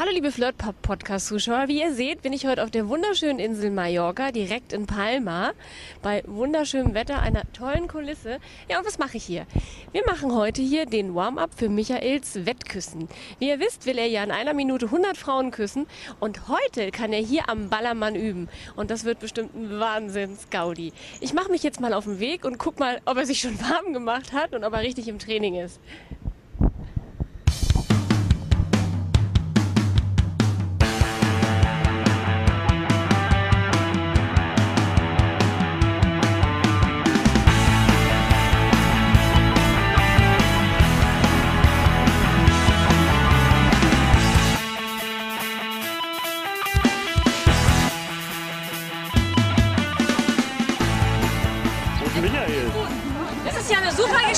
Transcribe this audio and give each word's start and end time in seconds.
Hallo 0.00 0.12
liebe 0.12 0.32
Flirt-Podcast-Zuschauer. 0.32 1.68
Wie 1.68 1.82
ihr 1.82 1.92
seht, 1.92 2.22
bin 2.22 2.32
ich 2.32 2.46
heute 2.46 2.64
auf 2.64 2.70
der 2.70 2.88
wunderschönen 2.88 3.38
Insel 3.38 3.70
Mallorca, 3.70 4.32
direkt 4.32 4.72
in 4.72 4.86
Palma, 4.86 5.52
bei 6.00 6.22
wunderschönem 6.26 6.94
Wetter, 6.94 7.20
einer 7.20 7.42
tollen 7.52 7.86
Kulisse. 7.86 8.38
Ja, 8.70 8.78
und 8.78 8.86
was 8.86 8.98
mache 8.98 9.18
ich 9.18 9.24
hier? 9.24 9.44
Wir 9.92 10.02
machen 10.06 10.34
heute 10.34 10.62
hier 10.62 10.86
den 10.86 11.14
Warm-up 11.14 11.50
für 11.54 11.68
Michaels 11.68 12.46
Wettküssen. 12.46 13.10
Wie 13.40 13.50
ihr 13.50 13.60
wisst, 13.60 13.84
will 13.84 13.98
er 13.98 14.06
ja 14.06 14.24
in 14.24 14.30
einer 14.30 14.54
Minute 14.54 14.86
100 14.86 15.18
Frauen 15.18 15.50
küssen 15.50 15.86
und 16.18 16.48
heute 16.48 16.92
kann 16.92 17.12
er 17.12 17.20
hier 17.20 17.50
am 17.50 17.68
Ballermann 17.68 18.14
üben. 18.14 18.48
Und 18.76 18.90
das 18.90 19.04
wird 19.04 19.18
bestimmt 19.18 19.54
ein 19.54 19.80
Wahnsinns-Gaudi. 19.80 20.94
Ich 21.20 21.34
mache 21.34 21.50
mich 21.50 21.62
jetzt 21.62 21.78
mal 21.78 21.92
auf 21.92 22.04
den 22.04 22.20
Weg 22.20 22.46
und 22.46 22.56
guck 22.56 22.80
mal, 22.80 23.02
ob 23.04 23.18
er 23.18 23.26
sich 23.26 23.40
schon 23.40 23.60
warm 23.68 23.92
gemacht 23.92 24.32
hat 24.32 24.54
und 24.54 24.64
ob 24.64 24.72
er 24.72 24.80
richtig 24.80 25.08
im 25.08 25.18
Training 25.18 25.56
ist. 25.56 25.78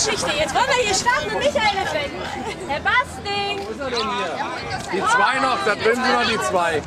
Geschichte. 0.05 0.31
Jetzt 0.37 0.55
wollen 0.55 0.67
wir 0.67 0.85
hier 0.85 0.95
starten 0.95 1.31
und 1.31 1.39
Michael 1.39 1.87
finden. 1.87 2.69
Herr 2.69 2.81
Basting! 2.81 3.61
Die 4.93 5.01
zwei 5.01 5.39
noch, 5.39 5.65
da 5.65 5.75
drin 5.77 5.95
sind 5.95 6.13
noch 6.13 6.29
die 6.29 6.41
zwei. 6.41 6.83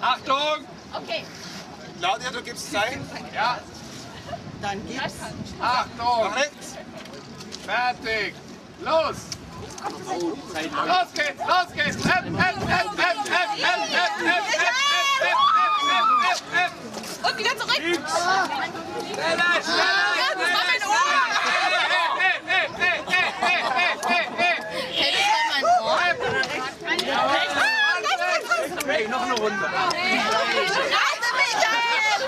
Achtung! 0.00 0.64
Claudia, 2.00 2.30
du 2.30 2.42
gibst 2.42 2.72
Zeichen. 2.72 3.04
Ja. 3.34 3.58
Dann 4.62 4.86
gibst 4.86 5.16
Achtung! 5.60 6.24
nach 6.24 6.36
rechts. 6.36 6.76
Fertig! 7.66 8.34
Los! 8.80 9.16
Los 10.86 11.12
geht's! 11.14 11.23
Zurück. 17.82 18.50
Schneller, 19.14 19.62
schneller! 19.62 20.10
das 20.34 20.50
war 20.54 20.64
mein 20.68 20.82
Ohr. 20.88 21.14
Hey, 21.44 21.62
hey, 22.20 22.66
hey, 22.78 22.96
hey, 22.98 22.98
hey, 23.08 23.28
hey, 23.40 23.60
hey, 23.74 23.92
hey, 24.08 24.24
hey. 24.38 24.56
Hey, 24.92 25.10
das 25.12 25.26
war 25.32 25.46
mein 25.52 25.64
Ohr. 25.64 25.98
Hey, 28.86 29.08
noch 29.08 29.22
eine 29.22 29.34
Runde. 29.34 29.64
Reise, 29.64 31.30
Michael! 31.36 32.20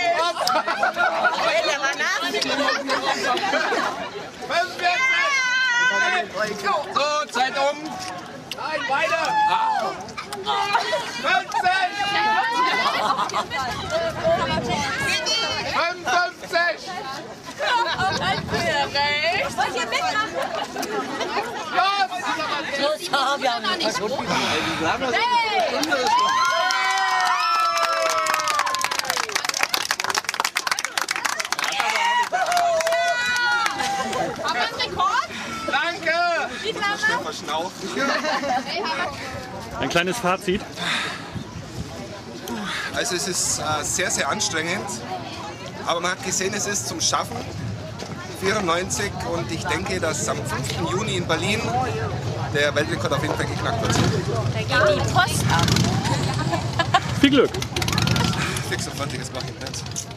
45! 4.48 4.88
So, 6.94 7.26
Zeit 7.30 7.52
um! 7.58 7.76
Nein, 8.56 8.80
beide! 8.88 9.14
Ah. 9.48 9.92
50! 11.22 11.52
55! 15.72 16.90
Wollt 19.56 19.74
ihr 19.76 19.86
mitmachen? 19.86 20.30
Los! 21.76 22.10
Haben 23.12 23.42
Ein 39.80 39.88
kleines 39.88 40.18
Fazit. 40.18 40.60
Also 42.94 43.16
es 43.16 43.28
ist 43.28 43.58
äh, 43.58 43.62
sehr, 43.82 44.10
sehr 44.10 44.28
anstrengend. 44.28 44.86
Aber 45.86 46.00
man 46.00 46.12
hat 46.12 46.24
gesehen, 46.24 46.54
es 46.54 46.66
ist 46.66 46.88
zum 46.88 47.00
Schaffen. 47.00 47.36
94 48.40 49.10
und 49.32 49.50
ich 49.52 49.64
denke, 49.64 50.00
dass 50.00 50.28
am 50.28 50.36
5. 50.36 50.90
Juni 50.90 51.16
in 51.16 51.26
Berlin 51.26 51.60
der 52.52 52.74
Weltrekord 52.74 53.12
auf 53.12 53.22
jeden 53.22 53.34
Fall 53.34 53.46
geknackt 53.46 53.80
wird. 53.82 53.96
Da 54.52 54.58
geht 54.58 54.96
die 54.96 55.12
Post 55.12 55.44
ab. 55.48 55.66
Viel 57.20 57.30
Glück. 57.30 57.50
Fix 58.68 58.86
und 58.88 58.96
fertig, 58.96 59.20
das 59.20 59.32
mache 59.32 59.44
ich 59.46 59.60
nicht. 59.60 60.11